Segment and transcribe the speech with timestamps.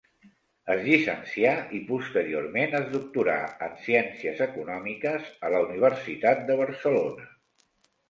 [0.75, 7.33] Es llicencià i posteriorment es doctorà en Ciències Econòmiques a la Universitat de Barcelona.